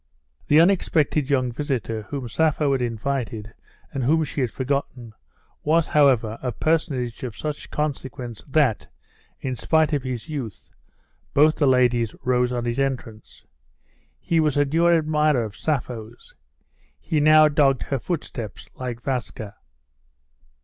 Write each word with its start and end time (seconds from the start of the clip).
The 0.47 0.59
unexpected 0.59 1.29
young 1.29 1.51
visitor, 1.51 2.01
whom 2.09 2.27
Sappho 2.27 2.71
had 2.71 2.81
invited, 2.81 3.53
and 3.93 4.03
whom 4.03 4.23
she 4.23 4.41
had 4.41 4.49
forgotten, 4.49 5.13
was, 5.63 5.89
however, 5.89 6.39
a 6.41 6.51
personage 6.51 7.21
of 7.21 7.37
such 7.37 7.69
consequence 7.69 8.43
that, 8.47 8.87
in 9.41 9.55
spite 9.55 9.93
of 9.93 10.01
his 10.01 10.27
youth, 10.27 10.71
both 11.35 11.57
the 11.57 11.67
ladies 11.67 12.15
rose 12.23 12.51
on 12.51 12.65
his 12.65 12.79
entrance. 12.79 13.45
He 14.19 14.39
was 14.39 14.57
a 14.57 14.65
new 14.65 14.87
admirer 14.89 15.43
of 15.43 15.55
Sappho's. 15.55 16.33
He 16.99 17.19
now 17.19 17.47
dogged 17.47 17.83
her 17.83 17.99
footsteps, 17.99 18.69
like 18.73 19.01
Vaska. 19.03 19.53